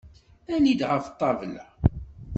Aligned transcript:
Ali-d 0.53 0.81
ɣef 0.89 1.05
ṭṭabla! 1.13 1.65